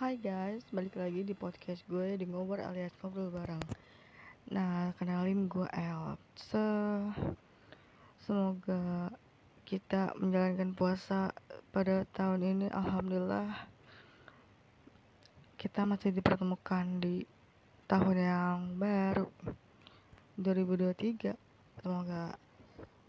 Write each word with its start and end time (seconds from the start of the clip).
Hai 0.00 0.16
guys, 0.16 0.64
balik 0.72 0.96
lagi 0.96 1.20
di 1.28 1.36
podcast 1.36 1.84
gue 1.84 2.16
di 2.16 2.24
ngobrol 2.24 2.64
alias 2.64 2.96
ngobrol 3.04 3.28
bareng. 3.28 3.60
Nah, 4.48 4.96
kenalin 4.96 5.44
gue 5.44 5.68
El. 5.76 6.16
Se 6.40 6.64
semoga 8.24 9.12
kita 9.68 10.16
menjalankan 10.16 10.72
puasa 10.72 11.36
pada 11.68 12.08
tahun 12.16 12.40
ini. 12.40 12.66
Alhamdulillah 12.72 13.68
kita 15.60 15.84
masih 15.84 16.16
dipertemukan 16.16 16.96
di 16.96 17.28
tahun 17.84 18.16
yang 18.24 18.58
baru 18.80 19.28
2023. 20.40 21.36
Semoga 21.84 22.40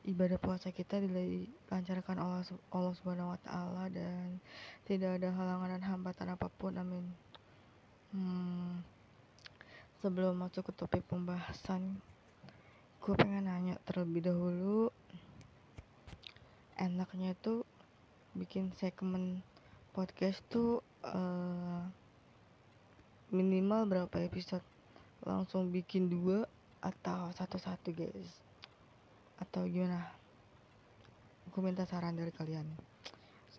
ibadah 0.02 0.42
puasa 0.42 0.74
kita 0.74 0.98
dilancarkan 0.98 2.18
oleh 2.18 2.42
Allah 2.74 2.94
Subhanahu 2.98 3.38
wa 3.38 3.40
taala 3.46 3.86
dan 3.94 4.42
tidak 4.90 5.22
ada 5.22 5.30
halangan 5.30 5.78
dan 5.78 5.84
hambatan 5.86 6.28
apa 6.34 6.50
pun 6.50 6.74
amin. 6.74 7.06
Hmm, 8.10 8.82
sebelum 10.02 10.42
masuk 10.42 10.70
ke 10.70 10.72
topik 10.74 11.06
pembahasan 11.06 12.02
gue 13.02 13.14
pengen 13.14 13.46
nanya 13.46 13.78
terlebih 13.86 14.26
dahulu. 14.26 14.90
Enaknya 16.82 17.38
tuh 17.38 17.62
bikin 18.34 18.74
segmen 18.82 19.46
podcast 19.94 20.42
tuh 20.50 20.82
uh, 21.06 21.86
minimal 23.30 23.86
berapa 23.86 24.18
episode? 24.26 24.66
Langsung 25.22 25.70
bikin 25.70 26.10
dua 26.10 26.50
atau 26.82 27.30
satu-satu 27.38 27.94
guys 27.94 28.51
atau 29.42 29.66
gimana? 29.66 30.06
Aku 31.50 31.66
minta 31.66 31.84
saran 31.90 32.14
dari 32.14 32.30
kalian. 32.30 32.70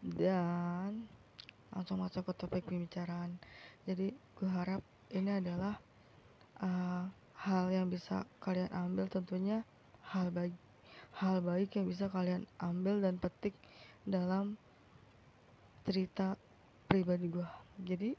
Dan 0.01 1.05
langsung 1.75 1.99
masuk 1.99 2.31
ke 2.31 2.33
topik 2.39 2.65
pembicaraan. 2.65 3.37
Jadi 3.85 4.15
gue 4.15 4.49
harap 4.49 4.81
ini 5.11 5.43
adalah 5.43 5.77
uh, 6.63 7.05
hal 7.43 7.65
yang 7.75 7.91
bisa 7.91 8.23
kalian 8.39 8.71
ambil. 8.71 9.11
Tentunya 9.11 9.67
hal 10.15 10.31
baik 10.31 10.55
hal 11.21 11.45
baik 11.45 11.77
yang 11.77 11.87
bisa 11.89 12.09
kalian 12.09 12.49
ambil 12.57 13.05
dan 13.05 13.21
petik 13.21 13.53
dalam 14.09 14.57
cerita 15.85 16.41
pribadi 16.89 17.29
gue 17.29 17.49
jadi 17.85 18.11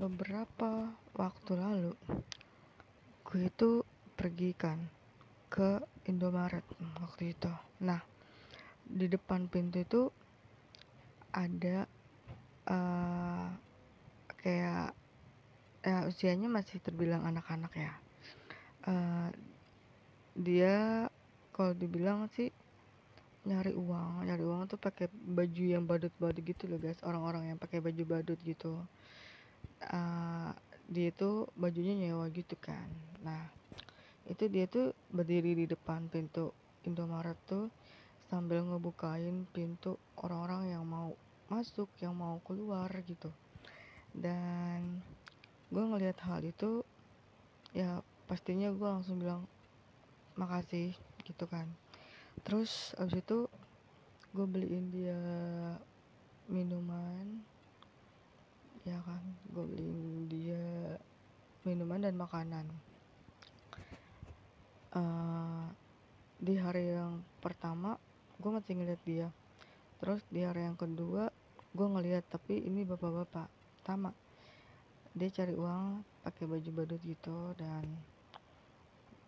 beberapa 0.00 0.90
waktu 1.14 1.52
lalu 1.54 1.92
gue 3.22 3.42
itu 3.46 3.86
pergi 4.18 4.50
kan 4.58 4.78
ke 5.52 5.78
Indomaret 6.10 6.66
waktu 6.98 7.34
itu. 7.34 7.52
Nah, 7.86 8.02
di 8.82 9.06
depan 9.06 9.46
pintu 9.46 9.82
itu 9.82 10.02
ada 11.32 11.86
uh, 12.68 13.48
kayak 14.42 14.92
ya 15.82 16.06
usianya 16.06 16.46
masih 16.46 16.78
terbilang 16.78 17.26
anak-anak 17.26 17.72
ya. 17.74 17.94
Uh, 18.86 19.30
dia 20.34 21.06
kalau 21.54 21.74
dibilang 21.76 22.26
sih 22.34 22.50
nyari 23.42 23.74
uang, 23.74 24.22
nyari 24.26 24.44
uang 24.46 24.70
tuh 24.70 24.78
pakai 24.78 25.10
baju 25.10 25.64
yang 25.66 25.82
badut-badut 25.82 26.42
gitu 26.46 26.70
loh 26.70 26.78
guys, 26.78 27.02
orang-orang 27.02 27.50
yang 27.54 27.58
pakai 27.58 27.82
baju 27.82 28.02
badut 28.06 28.38
gitu. 28.46 28.78
Uh, 29.82 30.54
dia 30.86 31.10
itu 31.10 31.50
bajunya 31.58 31.94
nyewa 31.98 32.30
gitu 32.30 32.54
kan. 32.58 32.86
Nah, 33.26 33.50
itu 34.30 34.46
dia 34.46 34.70
tuh 34.70 34.94
berdiri 35.10 35.58
di 35.58 35.66
depan 35.66 36.06
pintu 36.06 36.54
Indomaret 36.86 37.38
tuh 37.46 37.70
sambil 38.30 38.62
ngebukain 38.62 39.46
pintu 39.50 39.98
orang-orang 40.18 40.74
yang 40.74 40.84
mau 40.86 41.14
masuk 41.50 41.90
yang 41.98 42.14
mau 42.16 42.38
keluar 42.46 42.88
gitu. 43.04 43.28
Dan 44.14 45.02
gue 45.68 45.84
ngelihat 45.84 46.18
hal 46.24 46.40
itu 46.42 46.80
ya 47.76 48.00
pastinya 48.30 48.72
gue 48.72 48.88
langsung 48.88 49.18
bilang 49.18 49.44
makasih 50.38 50.94
gitu 51.26 51.44
kan. 51.44 51.68
Terus 52.42 52.96
abis 52.98 53.20
itu 53.20 53.38
gue 54.32 54.46
beliin 54.48 54.90
dia 54.90 55.22
minuman 56.48 57.42
ya 58.88 58.96
kan. 59.04 59.22
Gue 59.52 59.66
beliin 59.66 60.26
dia 60.30 60.96
minuman 61.62 62.02
dan 62.02 62.18
makanan 62.18 62.66
uh, 64.96 65.64
di 66.42 66.54
hari 66.58 66.92
yang 66.92 67.22
pertama 67.38 67.96
gue 68.42 68.50
masih 68.50 68.74
ngeliat 68.76 69.02
dia. 69.06 69.28
Terus 70.02 70.20
di 70.28 70.42
hari 70.42 70.66
yang 70.66 70.76
kedua 70.76 71.30
gue 71.72 71.86
ngeliat 71.88 72.26
tapi 72.28 72.60
ini 72.60 72.84
bapak-bapak. 72.84 73.48
Sama 73.82 74.10
dia 75.12 75.28
cari 75.28 75.52
uang 75.52 76.02
pakai 76.24 76.44
baju 76.48 76.70
badut 76.72 77.00
gitu 77.04 77.52
dan 77.58 77.84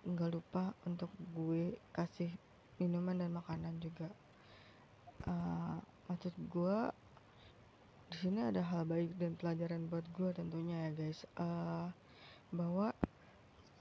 nggak 0.04 0.30
lupa 0.32 0.76
untuk 0.84 1.08
gue 1.32 1.76
kasih 1.92 2.32
minuman 2.76 3.16
dan 3.16 3.30
makanan 3.32 3.80
juga. 3.80 4.08
Uh, 5.24 5.80
maksud 6.10 6.34
gue 6.52 6.78
di 8.12 8.16
sini 8.20 8.44
ada 8.44 8.60
hal 8.60 8.84
baik 8.84 9.16
dan 9.16 9.34
pelajaran 9.34 9.88
buat 9.88 10.04
gue 10.12 10.30
tentunya 10.36 10.90
ya 10.90 10.90
guys. 10.92 11.24
Uh, 11.38 11.88
bahwa 12.54 12.94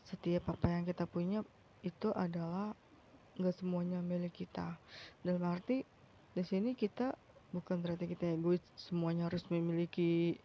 setiap 0.07 0.49
apa 0.53 0.69
yang 0.69 0.83
kita 0.85 1.05
punya 1.05 1.45
itu 1.83 2.09
adalah 2.15 2.71
nggak 3.37 3.55
semuanya 3.59 3.99
milik 3.99 4.33
kita. 4.47 4.79
Dalam 5.21 5.43
arti 5.43 5.83
di 6.33 6.43
sini 6.43 6.73
kita 6.73 7.13
bukan 7.53 7.83
berarti 7.83 8.09
kita 8.09 8.33
egois 8.33 8.63
semuanya 8.73 9.29
harus 9.29 9.45
memiliki 9.53 10.39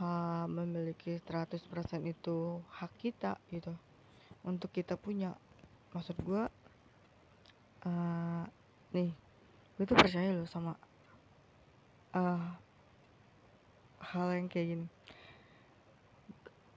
ha, 0.00 0.46
memiliki 0.48 1.20
100% 1.20 1.58
itu 2.06 2.62
hak 2.78 2.92
kita 3.02 3.36
gitu. 3.52 3.74
Untuk 4.46 4.70
kita 4.72 4.94
punya. 4.94 5.34
Maksud 5.92 6.16
gue 6.22 6.42
uh, 7.84 8.44
nih 8.94 9.10
gue 9.78 9.84
tuh 9.86 9.94
percaya 9.94 10.34
loh 10.34 10.48
sama 10.48 10.74
uh, 12.16 12.50
hal 14.02 14.26
yang 14.34 14.50
kayak 14.50 14.74
gini 14.74 14.86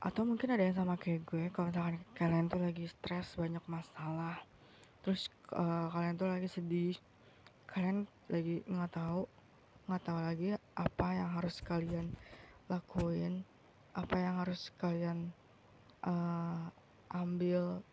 atau 0.02 0.26
mungkin 0.26 0.50
ada 0.50 0.66
yang 0.66 0.74
sama 0.74 0.98
kayak 0.98 1.22
gue 1.30 1.54
kalau 1.54 1.70
misalkan 1.70 2.02
kalian 2.18 2.50
tuh 2.50 2.58
lagi 2.58 2.90
stres 2.90 3.38
banyak 3.38 3.62
masalah 3.70 4.42
terus 5.06 5.30
uh, 5.54 5.94
kalian 5.94 6.18
tuh 6.18 6.26
lagi 6.26 6.50
sedih 6.50 6.98
kalian 7.70 8.10
lagi 8.26 8.66
nggak 8.66 8.98
tahu 8.98 9.30
nggak 9.86 10.02
tahu 10.02 10.18
lagi 10.18 10.58
apa 10.74 11.08
yang 11.14 11.30
harus 11.38 11.62
kalian 11.62 12.10
lakuin 12.66 13.46
apa 13.94 14.16
yang 14.18 14.42
harus 14.42 14.74
kalian 14.82 15.30
uh, 16.02 16.66
ambil 17.14 17.84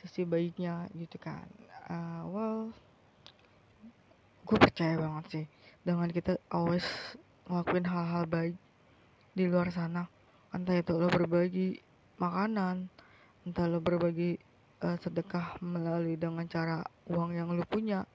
sisi 0.00 0.24
baiknya 0.24 0.88
gitu 0.96 1.20
kan. 1.20 1.44
Uh, 1.86 2.22
well 2.26 2.58
gue 4.46 4.58
percaya 4.58 4.98
banget 4.98 5.24
sih 5.30 5.44
dengan 5.86 6.10
kita 6.10 6.38
always 6.50 6.86
ngelakuin 7.46 7.86
hal-hal 7.86 8.24
baik 8.26 8.56
di 9.36 9.44
luar 9.46 9.70
sana 9.70 10.15
entah 10.56 10.80
itu 10.80 10.96
lo 10.96 11.12
berbagi 11.12 11.76
makanan 12.16 12.88
entah 13.44 13.66
lo 13.68 13.78
berbagi 13.84 14.40
uh, 14.80 14.96
sedekah 14.98 15.60
melalui 15.60 16.16
dengan 16.16 16.48
cara 16.48 16.80
uang 17.12 17.36
yang 17.36 17.52
lo 17.52 17.62
punya 17.68 18.08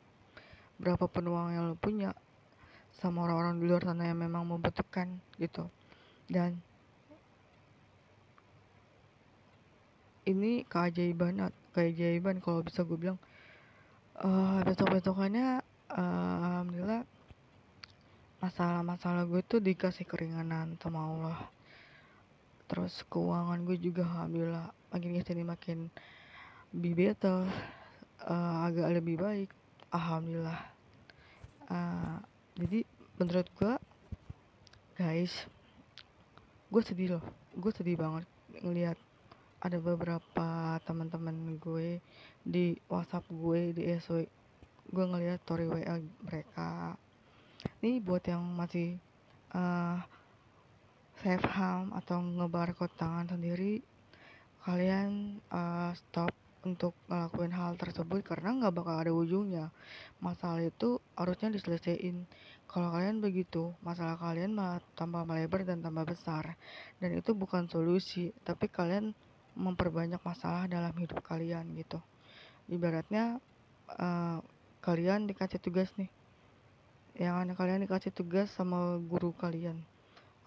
berapa 0.82 1.06
uang 1.06 1.50
yang 1.54 1.66
lo 1.70 1.78
punya 1.78 2.12
sama 2.98 3.26
orang-orang 3.26 3.62
di 3.62 3.66
luar 3.70 3.82
sana 3.86 4.10
yang 4.10 4.20
memang 4.22 4.46
membutuhkan 4.46 5.22
gitu. 5.42 5.66
Dan 6.30 6.58
ini 10.26 10.62
keajaiban 10.70 11.50
keajaiban 11.74 12.38
kalau 12.42 12.62
bisa 12.62 12.86
gue 12.86 12.98
bilang. 12.98 13.20
Uh, 14.22 14.62
besok 14.62 14.94
besokannya 14.94 15.66
uh, 15.90 16.38
alhamdulillah 16.46 17.02
masalah-masalah 18.38 19.26
gue 19.26 19.42
tuh 19.42 19.58
dikasih 19.58 20.06
keringanan 20.06 20.78
sama 20.78 21.10
Allah 21.10 21.50
terus 22.72 23.04
keuangan 23.12 23.68
gue 23.68 23.76
juga 23.76 24.08
alhamdulillah 24.08 24.72
makin 24.96 25.20
ke 25.20 25.28
sini 25.28 25.44
makin 25.44 25.92
be 26.72 26.96
better 26.96 27.44
uh, 28.24 28.64
agak 28.64 28.96
lebih 28.96 29.20
baik 29.20 29.52
alhamdulillah. 29.92 30.72
Uh, 31.68 32.24
jadi 32.56 32.88
menurut 33.20 33.48
gue 33.60 33.74
guys 34.96 35.36
gue 36.72 36.82
sedih 36.88 37.20
loh 37.20 37.24
gue 37.60 37.72
sedih 37.76 38.00
banget 38.00 38.24
ngelihat 38.64 38.96
ada 39.60 39.78
beberapa 39.78 40.80
teman-teman 40.88 41.60
gue 41.60 42.00
di 42.48 42.80
WhatsApp 42.88 43.28
gue 43.28 43.76
di 43.76 43.84
SW 44.00 44.24
gue 44.92 45.06
ngelihat 45.08 45.44
story 45.44 45.68
WA 45.68 46.00
mereka. 46.24 46.96
Ini 47.84 48.00
buat 48.04 48.24
yang 48.28 48.44
masih 48.56 48.96
uh, 49.56 50.02
save 51.22 51.46
ham 51.54 51.94
atau 51.94 52.18
ngebarcode 52.18 52.98
tangan 52.98 53.30
sendiri 53.30 53.86
kalian 54.66 55.38
uh, 55.54 55.94
stop 55.94 56.34
untuk 56.62 56.94
ngelakuin 57.10 57.54
hal 57.54 57.74
tersebut 57.78 58.22
karena 58.22 58.54
nggak 58.54 58.74
bakal 58.78 58.96
ada 59.02 59.10
ujungnya. 59.10 59.74
Masalah 60.22 60.62
itu 60.62 61.02
harusnya 61.18 61.50
diselesaikan. 61.50 62.26
Kalau 62.70 62.94
kalian 62.94 63.20
begitu 63.20 63.74
masalah 63.82 64.16
kalian 64.22 64.54
malah 64.54 64.80
tambah 64.94 65.26
melebar 65.26 65.66
dan 65.66 65.82
tambah 65.82 66.06
besar. 66.06 66.54
Dan 67.02 67.18
itu 67.18 67.34
bukan 67.34 67.66
solusi 67.70 68.30
tapi 68.46 68.70
kalian 68.70 69.14
memperbanyak 69.58 70.22
masalah 70.22 70.70
dalam 70.70 70.94
hidup 71.02 71.26
kalian 71.26 71.66
gitu. 71.78 71.98
Ibaratnya 72.70 73.42
uh, 73.98 74.40
kalian 74.86 75.26
dikasih 75.26 75.58
tugas 75.58 75.90
nih. 75.98 76.10
Yang 77.18 77.58
kalian 77.58 77.82
dikasih 77.90 78.14
tugas 78.14 78.54
sama 78.54 79.02
guru 79.02 79.34
kalian 79.34 79.82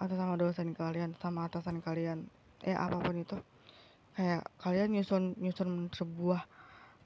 atau 0.04 0.16
sama 0.20 0.36
dosen 0.36 0.76
kalian 0.76 1.16
sama 1.16 1.48
atasan 1.48 1.80
kalian 1.80 2.28
eh 2.60 2.76
apa 2.76 3.00
pun 3.00 3.16
itu. 3.16 3.40
Kayak 4.14 4.46
kalian 4.60 4.94
nyusun 4.94 5.34
nyusun 5.40 5.88
sebuah 5.90 6.44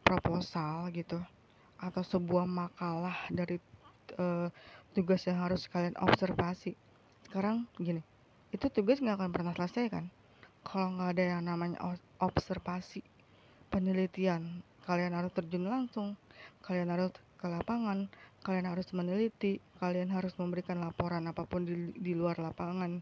proposal 0.02 0.90
gitu 0.92 1.22
atau 1.78 2.02
sebuah 2.02 2.44
makalah 2.44 3.14
dari 3.30 3.62
uh, 4.18 4.50
tugas 4.92 5.22
yang 5.30 5.38
harus 5.40 5.70
kalian 5.70 5.94
observasi. 6.02 6.74
Sekarang 7.24 7.70
gini 7.78 8.02
itu 8.50 8.66
tugas 8.72 8.98
nggak 8.98 9.16
akan 9.16 9.30
pernah 9.30 9.52
selesai 9.54 9.86
kan? 9.88 10.04
Kalau 10.66 10.98
nggak 10.98 11.16
ada 11.16 11.24
yang 11.38 11.42
namanya 11.46 11.78
observasi 12.18 13.00
penelitian 13.68 14.64
kalian 14.88 15.12
harus 15.12 15.32
terjun 15.36 15.68
langsung 15.68 16.16
kalian 16.64 16.88
harus 16.88 17.12
ke 17.38 17.46
lapangan 17.46 18.08
kalian 18.48 18.64
harus 18.64 18.88
meneliti 18.96 19.60
kalian 19.76 20.08
harus 20.08 20.32
memberikan 20.40 20.80
laporan 20.80 21.28
apa 21.28 21.44
pun 21.44 21.68
di, 21.68 21.92
di 21.92 22.16
luar 22.16 22.40
lapangan 22.40 22.96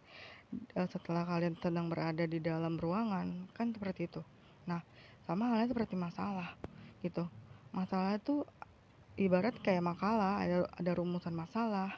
eh, 0.75 0.89
setelah 0.91 1.23
kalian 1.23 1.55
sedang 1.63 1.87
berada 1.87 2.27
di 2.27 2.43
dalam 2.43 2.75
ruangan 2.75 3.47
kan 3.55 3.71
seperti 3.71 4.11
itu. 4.11 4.19
Nah 4.67 4.83
sama 5.23 5.55
halnya 5.55 5.71
seperti 5.71 5.95
masalah 5.95 6.51
gitu. 7.07 7.31
Masalah 7.71 8.19
itu 8.19 8.43
ibarat 9.15 9.55
kayak 9.63 9.87
makalah 9.87 10.43
ada 10.43 10.67
ada 10.75 10.91
rumusan 10.99 11.39
masalah 11.39 11.95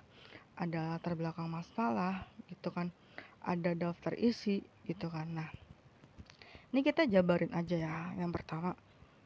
ada 0.61 0.93
latar 0.93 1.17
belakang 1.17 1.49
masalah 1.49 2.29
gitu 2.53 2.69
kan. 2.69 2.93
Ada 3.49 3.73
daftar 3.73 4.13
isi 4.21 4.61
gitu 4.85 5.09
kan. 5.09 5.25
Nah 5.25 5.49
ini 6.77 6.85
kita 6.85 7.09
jabarin 7.09 7.57
aja 7.57 7.81
ya. 7.81 8.13
Yang 8.13 8.45
pertama 8.45 8.77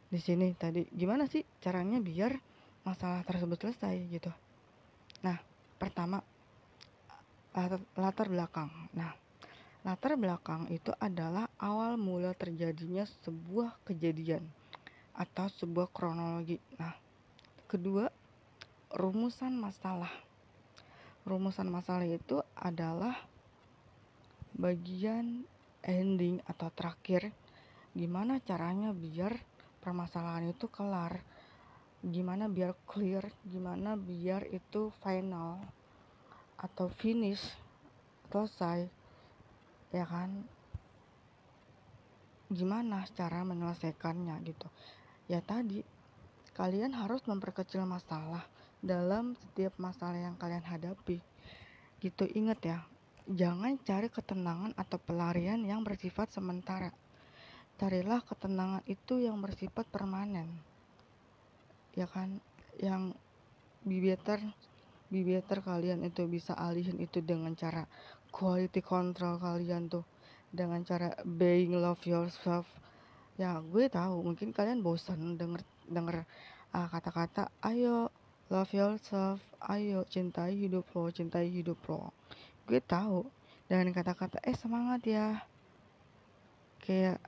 di 0.07 0.23
sini 0.23 0.55
tadi 0.55 0.87
gimana 0.95 1.27
sih 1.27 1.43
caranya 1.59 1.99
biar 1.99 2.52
masalah 2.83 3.23
tersebut 3.23 3.59
selesai 3.59 3.95
gitu. 4.11 4.31
Nah 5.23 5.39
pertama 5.79 6.23
latar, 7.99 8.27
belakang. 8.27 8.71
Nah 8.95 9.15
latar 9.83 10.15
belakang 10.19 10.71
itu 10.71 10.91
adalah 10.99 11.51
awal 11.59 11.99
mula 11.99 12.35
terjadinya 12.35 13.07
sebuah 13.27 13.83
kejadian 13.87 14.43
atau 15.15 15.47
sebuah 15.51 15.91
kronologi. 15.95 16.59
Nah 16.79 16.95
kedua 17.71 18.11
rumusan 18.95 19.55
masalah. 19.55 20.11
Rumusan 21.23 21.71
masalah 21.71 22.07
itu 22.07 22.43
adalah 22.59 23.15
bagian 24.59 25.47
ending 25.87 26.43
atau 26.45 26.69
terakhir 26.75 27.31
gimana 27.93 28.41
caranya 28.43 28.91
biar 28.91 29.37
permasalahan 29.85 30.51
itu 30.51 30.67
kelar 30.71 31.21
gimana 32.03 32.51
biar 32.51 32.75
clear 32.83 33.23
gimana 33.47 33.95
biar 33.95 34.51
itu 34.51 34.91
final 35.07 35.63
atau 36.59 36.91
finish 36.99 37.39
selesai 38.27 38.91
ya 39.95 40.03
kan? 40.03 40.43
Gimana 42.51 43.07
cara 43.15 43.47
menyelesaikannya 43.47 44.35
gitu? 44.43 44.67
Ya 45.31 45.39
tadi 45.47 45.87
kalian 46.59 46.91
harus 46.91 47.23
memperkecil 47.23 47.87
masalah 47.87 48.43
dalam 48.83 49.39
setiap 49.39 49.79
masalah 49.79 50.19
yang 50.19 50.35
kalian 50.35 50.67
hadapi. 50.67 51.23
Gitu 52.03 52.25
inget 52.35 52.59
ya 52.67 52.79
jangan 53.31 53.79
cari 53.87 54.11
ketenangan 54.11 54.75
atau 54.75 54.99
pelarian 54.99 55.63
yang 55.63 55.87
bersifat 55.87 56.35
sementara. 56.35 56.91
Carilah 57.79 58.27
ketenangan 58.27 58.83
itu 58.91 59.23
yang 59.23 59.39
bersifat 59.39 59.87
permanen 59.87 60.72
ya 61.97 62.09
kan? 62.09 62.41
Yang 62.81 63.17
be 63.83 63.99
better 64.01 64.41
be 65.13 65.21
better 65.29 65.61
kalian 65.61 66.01
itu 66.09 66.25
bisa 66.25 66.57
alihin 66.57 66.97
itu 66.97 67.21
dengan 67.21 67.53
cara 67.53 67.85
quality 68.33 68.81
control 68.81 69.37
kalian 69.37 69.93
tuh. 69.93 70.05
Dengan 70.49 70.81
cara 70.85 71.13
being 71.25 71.77
love 71.77 72.01
yourself. 72.09 72.65
Ya 73.37 73.61
gue 73.61 73.93
tahu. 73.93 74.25
Mungkin 74.25 74.57
kalian 74.57 74.81
bosan 74.81 75.37
denger 75.37 75.61
denger 75.89 76.25
ah, 76.73 76.89
kata-kata 76.89 77.53
ayo 77.61 78.09
love 78.49 78.73
yourself. 78.73 79.41
Ayo 79.61 80.09
cintai 80.09 80.57
hidup 80.57 80.89
lo 80.97 81.13
cintai 81.13 81.53
hidup 81.53 81.77
lo. 81.89 82.09
Gue 82.65 82.81
tahu. 82.81 83.29
Dengan 83.69 83.93
kata-kata 83.93 84.41
eh 84.45 84.57
semangat 84.57 85.05
ya. 85.05 85.45
Kayak 86.81 87.21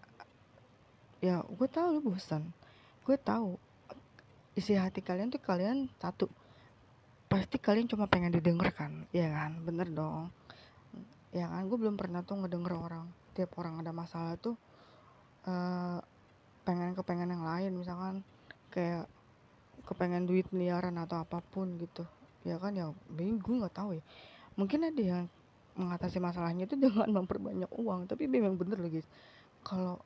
ya 1.24 1.40
gue 1.40 1.68
tahu 1.72 1.88
lu 1.96 2.00
bosan 2.12 2.52
gue 3.08 3.16
tahu 3.16 3.56
isi 4.54 4.78
hati 4.78 5.02
kalian 5.02 5.34
tuh 5.34 5.42
kalian 5.42 5.90
satu. 5.98 6.30
Pasti 7.26 7.58
kalian 7.58 7.90
cuma 7.90 8.06
pengen 8.06 8.30
didengar 8.30 8.70
kan? 8.70 9.06
Ya 9.10 9.26
kan? 9.30 9.58
Bener 9.66 9.90
dong. 9.90 10.30
Ya 11.34 11.50
kan? 11.50 11.66
Gue 11.66 11.78
belum 11.82 11.98
pernah 11.98 12.22
tuh 12.22 12.38
ngedenger 12.38 12.78
orang. 12.78 13.10
Tiap 13.34 13.58
orang 13.58 13.82
ada 13.82 13.90
masalah 13.90 14.38
tuh 14.38 14.54
uh, 15.50 15.98
pengen 16.62 16.94
kepengen 16.94 17.34
yang 17.34 17.42
lain. 17.42 17.74
Misalkan 17.74 18.22
kayak 18.70 19.10
kepengen 19.84 20.30
duit 20.30 20.46
miliaran 20.54 20.94
atau 21.02 21.18
apa 21.18 21.42
pun 21.42 21.74
gitu. 21.82 22.06
Ya 22.46 22.62
kan? 22.62 22.78
Ya 22.78 22.94
bingung. 23.10 23.58
Nggak 23.58 23.74
tahu 23.74 23.98
ya. 23.98 24.02
Mungkin 24.54 24.86
ada 24.86 25.02
yang 25.02 25.24
mengatasi 25.74 26.22
masalahnya 26.22 26.70
itu 26.70 26.78
dengan 26.86 27.10
memperbanyak 27.10 27.70
uang. 27.74 28.06
Tapi 28.06 28.30
memang 28.30 28.54
bener 28.54 28.78
loh 28.78 28.86
guys. 28.86 29.08
Kalau 29.66 29.98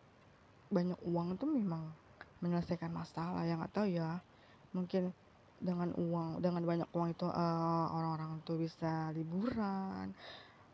banyak 0.72 0.96
uang 1.04 1.36
itu 1.36 1.44
memang 1.44 1.92
menyelesaikan 2.40 2.88
masalah. 2.88 3.44
Yang 3.44 3.60
atau 3.68 3.84
ya 3.84 4.24
mungkin 4.72 5.12
dengan 5.58 5.90
uang 5.98 6.38
dengan 6.38 6.62
banyak 6.62 6.88
uang 6.94 7.08
itu 7.18 7.26
uh, 7.26 7.86
orang-orang 7.90 8.38
tuh 8.46 8.62
bisa 8.62 9.10
liburan 9.10 10.14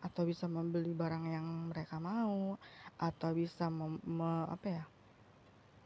atau 0.05 0.23
bisa 0.29 0.45
membeli 0.45 0.93
barang 0.93 1.25
yang 1.25 1.47
mereka 1.73 1.97
mau 1.97 2.61
atau 3.01 3.31
bisa 3.33 3.73
mem, 3.73 3.97
me, 4.05 4.45
apa 4.53 4.67
ya 4.69 4.85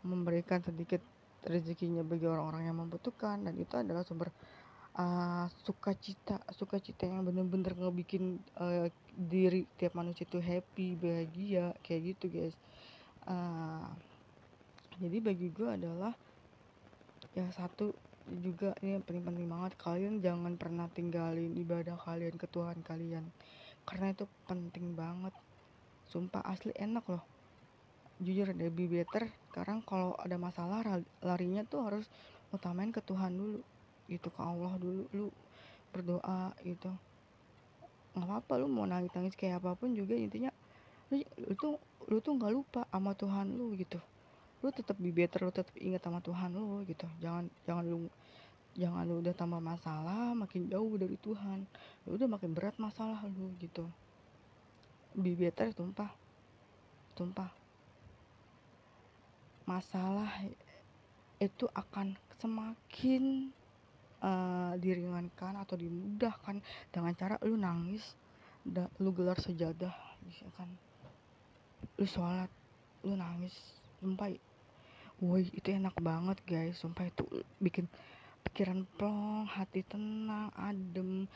memberikan 0.02 0.58
sedikit 0.58 0.98
rezekinya 1.46 2.02
bagi 2.02 2.26
orang-orang 2.26 2.66
yang 2.66 2.78
membutuhkan. 2.82 3.46
Dan 3.46 3.54
itu 3.54 3.78
adalah 3.78 4.02
sumber 4.02 4.34
uh, 4.98 5.46
sukacita 5.62 6.42
sukacita 6.50 7.06
yang 7.06 7.22
bener-bener 7.22 7.78
ngebikin 7.78 8.42
uh, 8.58 8.90
diri 9.14 9.66
tiap 9.78 9.94
manusia 9.94 10.26
itu 10.26 10.42
happy 10.42 10.98
bahagia 10.98 11.74
kayak 11.86 12.18
gitu 12.18 12.26
guys. 12.26 12.56
Uh, 13.22 13.86
jadi 14.98 15.22
bagi 15.22 15.54
gue 15.54 15.68
adalah 15.70 16.10
ya 17.36 17.44
satu 17.52 17.92
juga 18.44 18.76
ini 18.84 19.00
yang 19.00 19.04
paling 19.04 19.24
penting 19.24 19.46
banget. 19.48 19.72
Kalian 19.80 20.14
jangan 20.20 20.54
pernah 20.60 20.86
tinggalin 20.92 21.56
ibadah 21.56 21.96
kalian 21.96 22.36
ke 22.36 22.46
Tuhan 22.48 22.84
kalian. 22.84 23.24
Karena 23.88 24.12
itu 24.12 24.28
penting 24.44 24.92
banget. 24.92 25.32
Sumpah 26.08 26.44
asli 26.44 26.72
enak 26.76 27.04
loh. 27.08 27.24
Jujur 28.20 28.50
be 28.52 28.84
better 28.90 29.30
sekarang 29.48 29.80
kalau 29.86 30.18
ada 30.18 30.34
masalah 30.36 30.82
larinya 31.22 31.62
tuh 31.64 31.86
harus 31.86 32.06
utamain 32.52 32.92
ke 32.92 33.00
Tuhan 33.00 33.32
dulu. 33.32 33.60
Gitu 34.08 34.28
ke 34.28 34.40
Allah 34.40 34.76
dulu. 34.76 35.08
Lu 35.16 35.26
berdoa 35.92 36.52
gitu. 36.64 36.92
Nggak 38.12 38.28
apa-apa 38.28 38.52
lu 38.60 38.66
mau 38.68 38.84
nangis 38.84 39.12
nangis 39.16 39.38
kayak 39.38 39.62
apa 39.62 39.78
pun 39.78 39.94
juga 39.94 40.12
intinya 40.18 40.52
lu, 41.08 41.24
lu 41.40 41.52
tuh 41.56 41.74
lu 42.08 42.18
tuh 42.20 42.32
nggak 42.36 42.52
lupa 42.52 42.82
sama 42.88 43.12
Tuhan 43.16 43.56
lu 43.56 43.72
gitu 43.76 44.00
lu 44.58 44.68
tetap 44.74 44.98
be 44.98 45.14
better 45.14 45.46
lu 45.46 45.52
tetap 45.54 45.74
ingat 45.78 46.02
sama 46.02 46.18
Tuhan 46.18 46.50
lu 46.54 46.82
gitu. 46.86 47.06
Jangan 47.22 47.46
jangan 47.62 47.84
lu 47.86 48.10
jangan 48.78 49.02
lu 49.06 49.22
udah 49.22 49.34
tambah 49.34 49.62
masalah 49.62 50.34
makin 50.34 50.66
jauh 50.66 50.94
dari 50.98 51.16
Tuhan. 51.18 51.66
Lu 52.06 52.18
udah 52.18 52.28
makin 52.30 52.50
berat 52.54 52.74
masalah 52.78 53.22
lu 53.26 53.54
gitu. 53.62 53.86
Be 55.14 55.34
better 55.38 55.70
tumpah. 55.74 56.10
Tumpah. 57.14 57.50
Masalah 59.68 60.30
itu 61.38 61.66
akan 61.70 62.18
semakin 62.38 63.54
uh, 64.22 64.74
diringankan 64.78 65.58
atau 65.58 65.74
dimudahkan 65.78 66.62
dengan 66.90 67.12
cara 67.14 67.38
lu 67.46 67.54
nangis 67.58 68.02
da, 68.62 68.90
lu 68.98 69.14
gelar 69.14 69.38
sejadah 69.38 69.94
misalkan 70.26 70.68
lu 71.98 72.06
sholat 72.06 72.50
lu 73.06 73.14
nangis 73.14 73.54
sumpah 74.02 74.30
woi 75.18 75.50
itu 75.50 75.68
enak 75.74 75.94
banget 75.98 76.38
guys. 76.46 76.78
Sumpah 76.78 77.10
itu 77.10 77.26
bikin 77.58 77.90
pikiran 78.48 78.86
plong 78.96 79.46
hati 79.50 79.82
tenang 79.86 80.50
adem. 80.54 81.26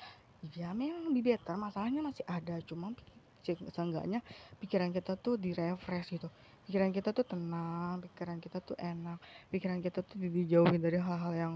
Ya 0.55 0.75
memang 0.75 1.15
di 1.15 1.23
better. 1.23 1.55
Masalahnya 1.59 2.03
masih 2.03 2.27
ada 2.27 2.59
cuma 2.67 2.95
seenggaknya 3.43 4.23
pikiran 4.63 4.95
kita 4.95 5.19
tuh 5.19 5.35
direfresh 5.39 6.15
gitu. 6.15 6.31
Pikiran 6.67 6.95
kita 6.95 7.11
tuh 7.11 7.27
tenang 7.27 7.99
pikiran 8.07 8.39
kita 8.39 8.63
tuh 8.63 8.79
enak 8.79 9.19
pikiran 9.51 9.83
kita 9.83 10.07
tuh 10.07 10.15
dijauhin 10.15 10.79
dari 10.79 10.99
hal-hal 11.03 11.35
yang 11.35 11.55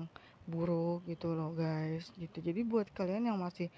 buruk 0.51 1.07
gitu 1.07 1.31
loh 1.35 1.55
guys 1.55 2.11
gitu. 2.19 2.43
Jadi 2.43 2.67
buat 2.67 2.91
kalian 2.91 3.31
yang 3.31 3.39
masih 3.39 3.71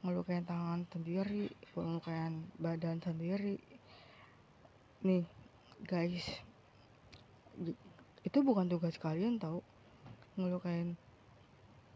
ngelukain 0.00 0.48
tangan 0.48 0.88
sendiri 0.88 1.52
ngelukain 1.76 2.48
badan 2.56 3.04
sendiri 3.04 3.60
nih 5.04 5.28
guys 5.84 6.24
itu 8.24 8.38
bukan 8.44 8.68
tugas 8.68 8.96
kalian 8.96 9.40
tau. 9.40 9.64
Ngelukain 10.36 10.96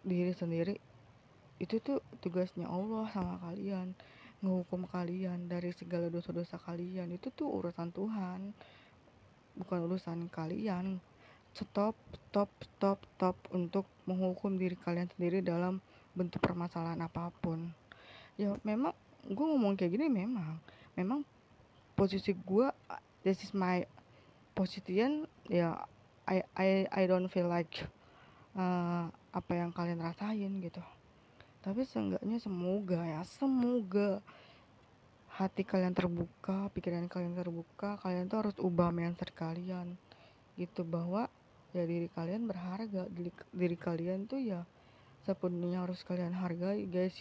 diri 0.05 0.33
sendiri. 0.37 0.77
Itu 1.57 1.81
tuh 1.81 2.05
tugasnya 2.21 2.69
Allah 2.69 3.09
sama 3.13 3.41
kalian. 3.41 3.97
Ngehukum 4.45 4.85
kalian 4.89 5.49
dari 5.49 5.73
segala 5.73 6.13
dosa-dosa 6.13 6.61
kalian. 6.61 7.09
Itu 7.13 7.33
tuh 7.33 7.49
urusan 7.49 7.93
Tuhan. 7.93 8.53
Bukan 9.57 9.79
urusan 9.89 10.29
kalian. 10.29 11.01
Stop 11.55 11.95
stop 12.13 12.51
stop 12.77 12.99
stop 13.15 13.37
untuk 13.55 13.87
menghukum 14.11 14.59
diri 14.59 14.75
kalian 14.75 15.07
sendiri 15.15 15.39
dalam 15.39 15.79
bentuk 16.13 16.43
permasalahan 16.43 16.99
apa 17.07 17.31
pun. 17.39 17.71
Ya 18.35 18.59
memang 18.67 18.91
gue 19.23 19.47
ngomong 19.47 19.79
kayak 19.79 19.95
gini 19.95 20.11
memang. 20.11 20.59
Memang 20.99 21.23
posisi 21.95 22.35
gue 22.35 22.67
this 23.23 23.39
is 23.47 23.55
my 23.55 23.87
position 24.55 25.27
ya 25.51 25.83
I 26.25 26.41
I 26.57 26.69
I 26.89 27.03
don't 27.05 27.29
feel 27.29 27.51
like 27.51 27.85
uh, 28.57 29.11
apa 29.11 29.53
yang 29.53 29.75
kalian 29.75 30.01
rasain 30.01 30.63
gitu. 30.63 30.81
Tapi 31.61 31.85
seenggaknya 31.85 32.39
semoga 32.41 33.03
ya 33.05 33.21
semoga 33.27 34.23
hati 35.35 35.67
kalian 35.67 35.91
terbuka 35.91 36.71
pikiran 36.71 37.11
kalian 37.11 37.35
terbuka 37.35 37.99
kalian 37.99 38.31
tuh 38.31 38.47
harus 38.47 38.57
ubah 38.63 38.95
mindset 38.95 39.35
kalian 39.35 39.99
gitu. 40.57 40.87
Bahwa 40.87 41.29
ya 41.75 41.83
diri 41.85 42.07
kalian 42.15 42.47
berharga 42.47 43.11
diri, 43.11 43.35
diri 43.51 43.77
kalian 43.77 44.31
tuh 44.31 44.39
ya 44.41 44.63
sepenuhnya 45.27 45.85
harus 45.85 46.01
kalian 46.07 46.33
hargai 46.33 46.87
guys. 46.89 47.17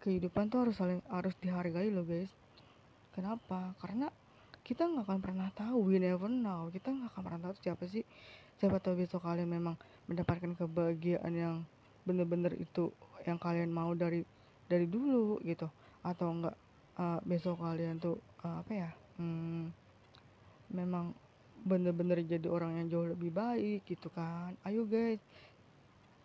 Kehidupan 0.00 0.50
tuh 0.50 0.66
harus 0.66 0.78
saling 0.78 1.02
harus 1.10 1.34
dihargai 1.42 1.90
loh 1.92 2.06
guys. 2.06 2.30
Kenapa? 3.12 3.76
Karena 3.76 4.08
kita 4.62 4.86
nggak 4.86 5.04
akan 5.10 5.20
pernah 5.20 5.48
tahu 5.54 5.90
we 5.90 5.98
never 5.98 6.30
know. 6.30 6.70
Kita 6.70 6.94
nggak 6.94 7.10
akan 7.14 7.22
pernah 7.26 7.40
tahu 7.50 7.54
siapa 7.58 7.84
sih. 7.90 8.06
Siapa 8.62 8.78
tahu 8.78 9.02
besok 9.02 9.26
kalian 9.26 9.50
memang 9.50 9.74
mendapatkan 10.06 10.54
kebahagiaan 10.54 11.32
yang 11.34 11.56
bener-bener 12.06 12.54
itu 12.58 12.94
yang 13.26 13.38
kalian 13.38 13.70
mau 13.74 13.90
dari 13.94 14.22
dari 14.70 14.86
dulu 14.86 15.42
gitu. 15.42 15.66
Atau 16.06 16.30
enggak 16.30 16.56
uh, 16.98 17.18
besok 17.26 17.58
kalian 17.58 17.98
tuh 17.98 18.18
uh, 18.46 18.62
apa 18.62 18.72
ya 18.72 18.90
hmm, 19.18 19.70
memang 20.74 21.10
bener-bener 21.62 22.22
jadi 22.26 22.50
orang 22.50 22.82
yang 22.82 22.86
jauh 22.90 23.08
lebih 23.10 23.34
baik 23.34 23.82
gitu 23.86 24.10
kan. 24.14 24.54
Ayo 24.62 24.86
guys 24.86 25.18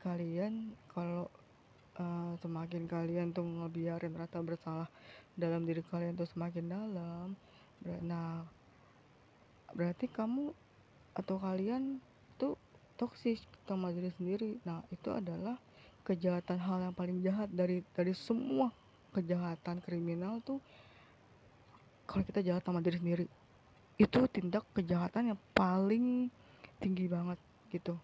kalian 0.06 0.77
kalau 0.94 1.25
uh, 1.98 2.34
semakin 2.39 2.86
kalian 2.86 3.34
tuh 3.34 3.44
ngebiarin 3.44 4.13
rasa 4.13 4.39
bersalah 4.46 4.89
dalam 5.34 5.65
diri 5.65 5.82
kalian 5.86 6.17
tuh 6.17 6.29
semakin 6.29 6.65
dalam 6.70 7.34
nah 8.03 8.43
berarti 9.75 10.10
kamu 10.10 10.51
atau 11.17 11.36
kalian 11.41 11.98
tuh 12.38 12.53
toksis 12.98 13.41
sama 13.65 13.93
diri 13.93 14.13
sendiri. 14.17 14.57
Nah 14.65 14.86
itu 14.93 15.10
adalah 15.13 15.57
kejahatan 16.05 16.57
hal 16.62 16.77
yang 16.89 16.96
paling 16.96 17.19
jahat 17.19 17.50
dari 17.51 17.84
dari 17.93 18.13
semua 18.15 18.72
kejahatan 19.12 19.81
kriminal 19.81 20.39
tuh 20.46 20.62
kalau 22.07 22.24
kita 22.24 22.39
jahat 22.46 22.63
sama 22.63 22.79
diri 22.79 22.98
sendiri. 22.98 23.25
Itu 23.98 24.29
tindak 24.29 24.63
kejahatan 24.77 25.34
yang 25.36 25.39
paling 25.51 26.29
tinggi 26.79 27.05
banget 27.10 27.38
gitu. 27.74 27.98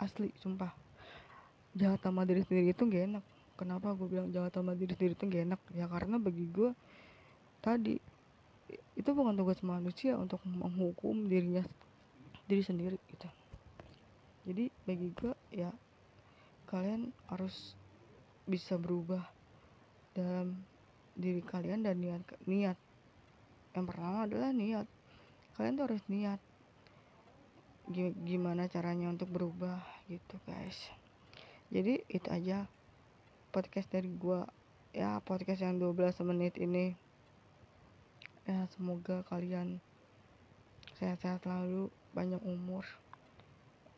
Asli 0.00 0.32
sumpah. 0.40 0.72
Jahat 1.76 2.00
sama 2.02 2.26
diri 2.26 2.42
sendiri 2.46 2.72
itu 2.72 2.82
gak 2.86 3.04
enak. 3.06 3.24
Kenapa 3.54 3.92
gue 3.92 4.08
bilang 4.08 4.32
jahat 4.32 4.56
sama 4.56 4.72
diri 4.72 4.96
sendiri 4.96 5.12
itu 5.12 5.24
gak 5.28 5.44
enak? 5.52 5.60
Ya 5.76 5.86
karena 5.86 6.16
bagi 6.16 6.48
gue 6.48 6.72
tadi 7.60 8.00
itu 9.00 9.16
bukan 9.16 9.32
tugas 9.32 9.64
manusia 9.64 10.12
untuk 10.20 10.44
menghukum 10.44 11.24
dirinya 11.24 11.64
diri 12.44 12.60
sendiri 12.60 13.00
gitu. 13.08 13.28
Jadi 14.44 14.68
bagi 14.84 15.08
gue 15.16 15.32
ya 15.56 15.72
kalian 16.68 17.08
harus 17.32 17.72
bisa 18.44 18.76
berubah 18.76 19.24
dalam 20.12 20.60
diri 21.16 21.40
kalian 21.40 21.80
dan 21.88 21.96
niat 21.96 22.20
niat. 22.44 22.76
Yang 23.72 23.84
pertama 23.88 24.28
adalah 24.28 24.52
niat. 24.52 24.84
Kalian 25.56 25.74
tuh 25.80 25.84
harus 25.88 26.04
niat. 26.12 26.40
Gimana 28.26 28.68
caranya 28.68 29.08
untuk 29.08 29.32
berubah 29.32 29.80
gitu 30.12 30.36
guys. 30.44 30.76
Jadi 31.72 32.04
itu 32.10 32.28
aja 32.28 32.68
podcast 33.48 33.88
dari 33.88 34.12
gua. 34.12 34.44
Ya 34.90 35.22
podcast 35.22 35.62
yang 35.62 35.78
12 35.78 36.18
menit 36.26 36.58
ini 36.58 36.98
ya 38.48 38.64
semoga 38.72 39.24
kalian 39.28 39.82
sehat-sehat 40.96 41.44
selalu 41.44 41.92
banyak 42.12 42.40
umur 42.44 42.84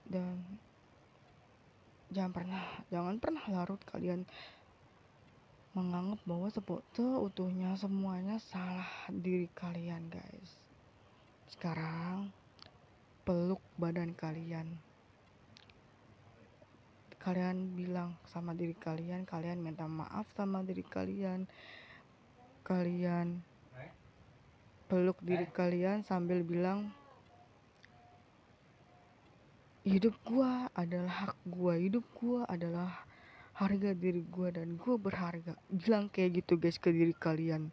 dan 0.08 0.42
jangan 2.10 2.32
pernah 2.34 2.64
jangan 2.90 3.16
pernah 3.18 3.44
larut 3.50 3.80
kalian 3.88 4.26
menganggap 5.72 6.20
bahwa 6.28 6.48
seutuhnya 6.92 7.74
semuanya 7.80 8.36
salah 8.38 8.88
diri 9.08 9.48
kalian 9.56 10.12
guys 10.12 10.62
sekarang 11.52 12.32
peluk 13.22 13.62
badan 13.78 14.18
kalian. 14.18 14.82
Kalian 17.22 17.78
bilang 17.78 18.18
sama 18.26 18.50
diri 18.50 18.74
kalian, 18.74 19.22
kalian 19.22 19.62
minta 19.62 19.86
maaf 19.86 20.26
sama 20.34 20.66
diri 20.66 20.82
kalian. 20.82 21.46
Kalian 22.66 23.46
peluk 24.92 25.16
diri 25.24 25.48
kalian 25.48 26.04
sambil 26.04 26.44
bilang 26.44 26.92
hidup 29.88 30.12
gua 30.28 30.68
adalah 30.76 31.32
hak 31.32 31.34
gua, 31.48 31.80
hidup 31.80 32.04
gua 32.12 32.44
adalah 32.44 33.08
harga 33.56 33.96
diri 33.96 34.20
gua 34.28 34.52
dan 34.52 34.76
gua 34.76 35.00
berharga. 35.00 35.56
Bilang 35.72 36.12
kayak 36.12 36.44
gitu 36.44 36.60
guys 36.60 36.76
ke 36.76 36.92
diri 36.92 37.16
kalian. 37.16 37.72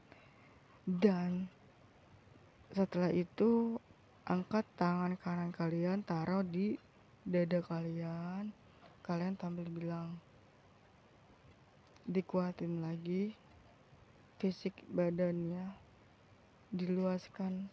Dan 0.88 1.52
setelah 2.72 3.12
itu 3.12 3.76
angkat 4.24 4.64
tangan 4.80 5.20
kanan 5.20 5.52
kalian 5.52 6.00
taruh 6.08 6.48
di 6.48 6.80
dada 7.28 7.60
kalian 7.60 8.48
kalian 9.04 9.36
tampil 9.36 9.68
bilang 9.68 10.16
dikuatin 12.06 12.80
lagi 12.80 13.34
fisik 14.38 14.86
badannya 14.94 15.89
diluaskan 16.70 17.70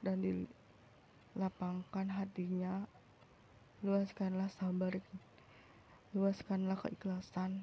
dan 0.00 0.16
dilapangkan 0.24 2.06
hatinya. 2.08 2.84
Luaskanlah 3.80 4.52
sabar 4.60 5.00
luaskanlah 6.10 6.74
keikhlasan 6.82 7.62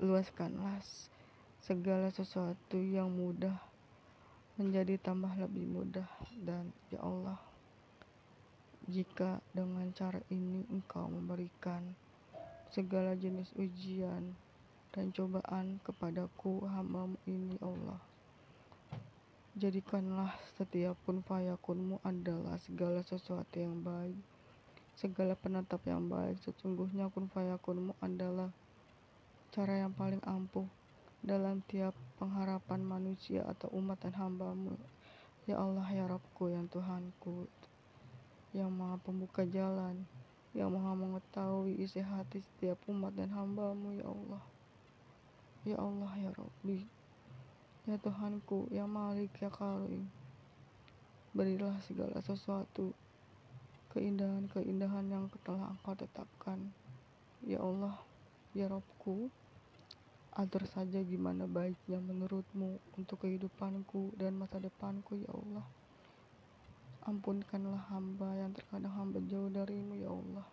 luaskanlah 0.00 0.80
segala 1.60 2.08
sesuatu 2.08 2.80
yang 2.80 3.12
mudah 3.12 3.56
menjadi 4.56 4.96
tambah 4.96 5.32
lebih 5.36 5.68
mudah. 5.68 6.08
Dan 6.40 6.72
ya 6.88 7.04
Allah 7.04 7.36
jika 8.88 9.44
dengan 9.52 9.92
cara 9.92 10.18
ini 10.32 10.64
engkau 10.72 11.06
memberikan 11.06 11.84
segala 12.72 13.12
jenis 13.12 13.52
ujian 13.60 14.32
dan 14.90 15.12
cobaan 15.14 15.78
kepadaku 15.84 16.64
hambamu 16.66 17.14
ini 17.28 17.60
ya 17.60 17.68
Allah 17.68 18.09
jadikanlah 19.58 20.30
setiap 20.54 20.94
pun 21.02 21.26
fayakunmu 21.26 21.98
adalah 22.06 22.54
segala 22.62 23.02
sesuatu 23.02 23.58
yang 23.58 23.82
baik. 23.82 24.14
Segala 24.94 25.34
penetap 25.34 25.82
yang 25.90 26.06
baik 26.06 26.38
sesungguhnya 26.46 27.10
kun 27.10 27.26
fayakunmu 27.26 27.98
adalah 27.98 28.54
cara 29.50 29.82
yang 29.82 29.90
paling 29.90 30.22
ampuh 30.22 30.68
dalam 31.26 31.66
tiap 31.66 31.98
pengharapan 32.22 32.78
manusia 32.86 33.42
atau 33.42 33.66
umat 33.74 33.98
dan 33.98 34.14
hambamu. 34.14 34.78
Ya 35.50 35.58
Allah 35.58 35.88
ya 35.90 36.06
Rabbku 36.06 36.54
yang 36.54 36.70
Tuhanku 36.70 37.50
yang 38.54 38.70
maha 38.70 39.02
pembuka 39.02 39.42
jalan 39.46 40.06
yang 40.54 40.70
maha 40.74 40.94
mengetahui 40.94 41.78
isi 41.78 42.02
hati 42.02 42.42
setiap 42.42 42.78
umat 42.86 43.14
dan 43.18 43.34
hambamu 43.34 43.98
ya 43.98 44.06
Allah. 44.06 44.42
Ya 45.66 45.76
Allah 45.78 46.12
ya 46.22 46.30
Rabbi 46.38 46.99
ya 47.90 47.98
Tuhanku 47.98 48.70
yang 48.70 48.86
Malik 48.86 49.34
ya 49.42 49.50
Karim 49.50 50.06
berilah 51.34 51.74
segala 51.82 52.22
sesuatu 52.22 52.94
keindahan-keindahan 53.90 55.10
yang 55.10 55.26
telah 55.42 55.74
engkau 55.74 55.98
tetapkan 55.98 56.70
ya 57.42 57.58
Allah 57.58 57.98
ya 58.54 58.70
Robku 58.70 59.26
atur 60.38 60.62
saja 60.70 61.02
gimana 61.02 61.50
baiknya 61.50 61.98
menurutmu 61.98 62.78
untuk 62.94 63.26
kehidupanku 63.26 64.14
dan 64.14 64.38
masa 64.38 64.62
depanku 64.62 65.18
ya 65.18 65.30
Allah. 65.34 65.66
Ampunkanlah 67.10 67.90
hamba 67.90 68.38
yang 68.38 68.54
terkadang 68.54 68.94
hamba 68.94 69.18
jauh 69.26 69.50
darimu 69.50 69.98
ya 69.98 70.14
Allah. 70.14 70.46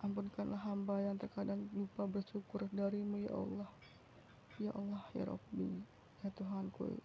Ampunkanlah 0.00 0.64
hamba 0.64 1.04
yang 1.04 1.20
terkadang 1.20 1.68
lupa 1.76 2.08
bersyukur 2.08 2.64
darimu 2.72 3.20
ya 3.20 3.36
Allah. 3.36 3.68
ya 4.58 4.72
Allah 4.72 5.04
ya 5.12 5.28
Rabbi 5.28 5.97
ya 6.22 6.30
Tuhanku 6.34 6.98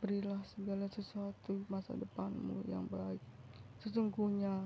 berilah 0.00 0.40
segala 0.56 0.88
sesuatu 0.88 1.60
masa 1.68 1.92
depanmu 1.92 2.64
yang 2.64 2.88
baik. 2.88 3.20
Sesungguhnya 3.84 4.64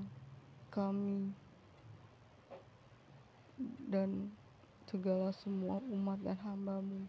kami 0.71 1.31
dan 3.91 4.31
segala 4.87 5.35
semua 5.43 5.83
umat 5.91 6.19
dan 6.23 6.39
hambamu 6.39 7.03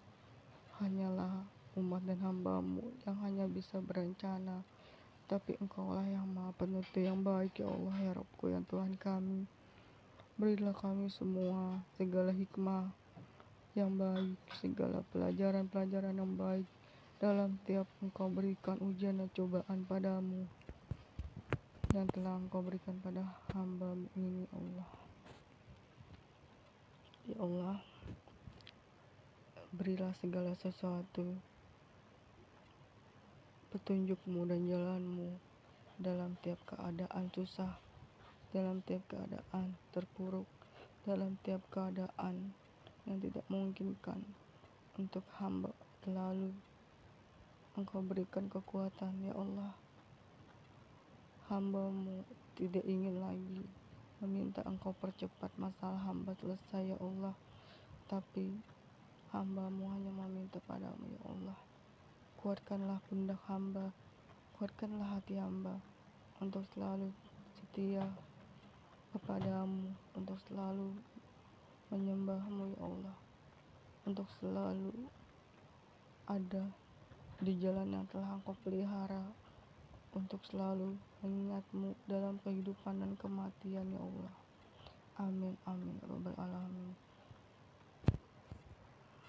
hanyalah 0.82 1.46
umat 1.78 2.02
dan 2.02 2.18
hambamu 2.18 2.82
yang 3.06 3.16
hanya 3.22 3.46
bisa 3.46 3.78
berencana. 3.78 4.66
Tapi 5.26 5.58
engkaulah 5.58 6.06
yang 6.06 6.26
maha 6.30 6.54
penutup 6.54 6.98
yang 6.98 7.22
baik 7.22 7.58
ya 7.58 7.66
Allah 7.66 7.96
ya 7.98 8.12
Rabbku 8.14 8.46
yang 8.50 8.62
Tuhan 8.66 8.94
kami. 8.98 9.46
Berilah 10.38 10.74
kami 10.74 11.10
semua 11.10 11.82
segala 11.98 12.30
hikmah 12.30 12.90
yang 13.76 13.92
baik 14.00 14.40
segala 14.56 15.04
pelajaran-pelajaran 15.12 16.16
yang 16.16 16.32
baik 16.32 16.64
dalam 17.20 17.60
tiap 17.68 17.84
engkau 18.00 18.32
berikan 18.32 18.80
ujian 18.80 19.20
dan 19.20 19.28
cobaan 19.36 19.84
padamu 19.84 20.48
yang 21.92 22.08
telah 22.08 22.40
engkau 22.40 22.64
berikan 22.64 22.96
pada 23.04 23.24
hamba 23.52 23.92
ini 24.16 24.48
Allah. 24.52 24.88
Ya 27.28 27.36
Allah, 27.40 27.76
berilah 29.76 30.12
segala 30.24 30.56
sesuatu 30.56 31.36
petunjukmu 33.76 34.48
dan 34.48 34.64
jalanmu 34.64 35.36
dalam 36.00 36.32
tiap 36.40 36.60
keadaan 36.64 37.28
susah, 37.32 37.76
dalam 38.56 38.80
tiap 38.88 39.04
keadaan 39.08 39.76
terpuruk, 39.92 40.48
dalam 41.04 41.36
tiap 41.44 41.60
keadaan 41.68 42.56
yang 43.06 43.22
tidak 43.22 43.46
memungkinkan 43.48 44.20
untuk 44.98 45.22
hamba 45.38 45.70
selalu 46.04 46.50
engkau 47.78 48.02
berikan 48.02 48.50
kekuatan 48.52 49.14
ya 49.24 49.32
Allah. 49.32 49.72
Hambamu 51.46 52.26
tidak 52.58 52.82
ingin 52.82 53.22
lagi 53.22 53.62
meminta 54.18 54.66
engkau 54.66 54.90
percepat 54.98 55.54
masalah 55.56 56.02
hamba 56.04 56.34
selesai 56.42 56.92
ya 56.92 56.98
Allah. 56.98 57.34
Tapi 58.10 58.52
hambamu 59.30 59.86
hanya 59.94 60.10
meminta 60.10 60.58
padamu 60.66 61.06
ya 61.08 61.22
Allah. 61.30 61.58
Kuatkanlah 62.42 62.98
pundak 63.06 63.38
hamba 63.46 63.94
kuatkanlah 64.56 65.20
hati 65.20 65.36
hamba 65.36 65.76
untuk 66.40 66.64
selalu 66.72 67.12
setia 67.60 68.08
kepadamu 69.12 69.92
untuk 70.16 70.40
selalu 70.48 70.96
menyembahmu 71.92 72.74
ya 72.74 72.80
Allah 72.82 73.16
untuk 74.06 74.26
selalu 74.38 74.90
ada 76.26 76.64
di 77.38 77.52
jalan 77.62 77.92
yang 77.92 78.06
telah 78.10 78.38
engkau 78.38 78.56
pelihara 78.66 79.22
untuk 80.16 80.40
selalu 80.48 80.96
mengingatmu 81.20 81.92
dalam 82.08 82.40
kehidupan 82.42 82.98
dan 82.98 83.12
kematian 83.20 83.86
ya 83.92 84.00
Allah. 84.00 84.34
Amin 85.20 85.54
amin 85.68 85.94
ya 86.00 86.06
rabbal 86.08 86.36
alamin. 86.40 87.05